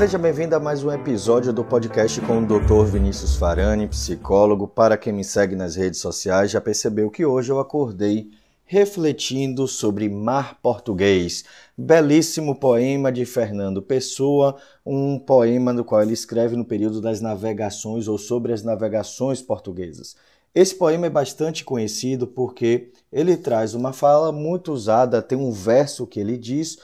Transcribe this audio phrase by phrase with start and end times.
[0.00, 2.90] Seja bem-vindo a mais um episódio do podcast com o Dr.
[2.90, 4.66] Vinícius Farani, psicólogo.
[4.66, 8.30] Para quem me segue nas redes sociais, já percebeu que hoje eu acordei
[8.64, 11.44] refletindo sobre Mar Português,
[11.76, 18.08] belíssimo poema de Fernando Pessoa, um poema no qual ele escreve no período das navegações
[18.08, 20.16] ou sobre as navegações portuguesas.
[20.54, 26.06] Esse poema é bastante conhecido porque ele traz uma fala muito usada, tem um verso
[26.06, 26.78] que ele diz: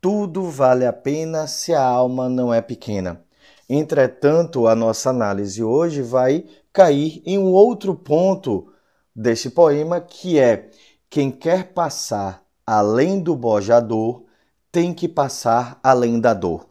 [0.00, 3.24] Tudo vale a pena se a alma não é pequena.
[3.68, 8.72] Entretanto, a nossa análise hoje vai cair em um outro ponto
[9.14, 10.70] desse poema que é
[11.08, 14.24] quem quer passar além do bojador
[14.70, 16.66] tem que passar além da dor.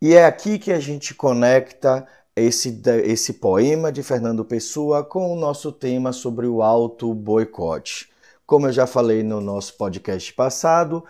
[0.00, 5.36] E é aqui que a gente conecta esse, esse poema de Fernando Pessoa com o
[5.36, 8.10] nosso tema sobre o auto boicote.
[8.44, 11.04] Como eu já falei no nosso podcast passado,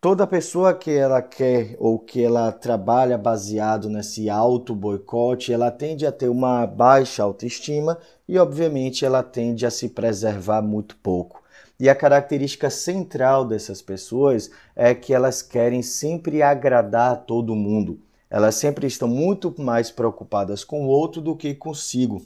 [0.00, 6.06] toda pessoa que ela quer ou que ela trabalha baseado nesse auto boicote, ela tende
[6.06, 11.42] a ter uma baixa autoestima e obviamente ela tende a se preservar muito pouco.
[11.78, 18.00] E a característica central dessas pessoas é que elas querem sempre agradar a todo mundo.
[18.28, 22.22] Elas sempre estão muito mais preocupadas com o outro do que consigo.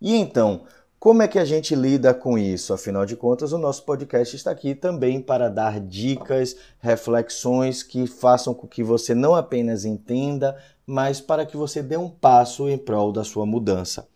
[0.00, 0.62] E então,
[1.04, 2.72] como é que a gente lida com isso?
[2.72, 8.54] Afinal de contas, o nosso podcast está aqui também para dar dicas, reflexões que façam
[8.54, 13.12] com que você não apenas entenda, mas para que você dê um passo em prol
[13.12, 14.08] da sua mudança.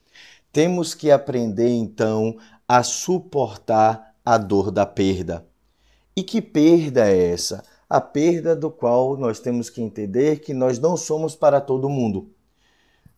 [0.51, 5.47] Temos que aprender então a suportar a dor da perda.
[6.17, 7.63] E que perda é essa?
[7.87, 12.31] a perda do qual nós temos que entender que nós não somos para todo mundo.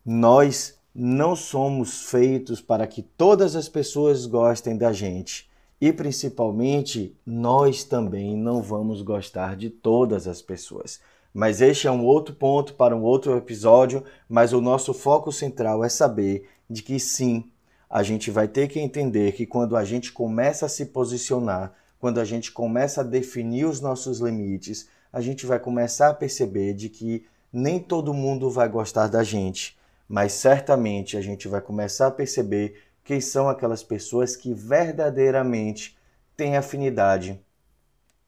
[0.04, 5.48] Nós não somos feitos para que todas as pessoas gostem da gente.
[5.80, 11.00] E principalmente, nós também não vamos gostar de todas as pessoas.
[11.32, 15.84] Mas este é um outro ponto para um outro episódio, mas o nosso foco central
[15.84, 17.44] é saber de que sim,
[17.88, 22.18] a gente vai ter que entender que quando a gente começa a se posicionar quando
[22.18, 26.88] a gente começa a definir os nossos limites, a gente vai começar a perceber de
[26.88, 29.76] que nem todo mundo vai gostar da gente,
[30.10, 35.96] mas certamente a gente vai começar a perceber quem são aquelas pessoas que verdadeiramente
[36.36, 37.40] têm afinidade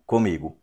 [0.06, 0.56] comigo.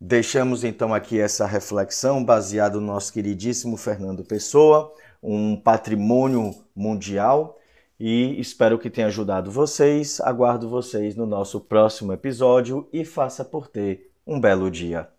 [0.00, 7.58] Deixamos então aqui essa reflexão baseada no nosso queridíssimo Fernando Pessoa, um patrimônio mundial
[8.00, 10.18] e espero que tenha ajudado vocês.
[10.18, 15.17] Aguardo vocês no nosso próximo episódio e faça por ter um belo dia.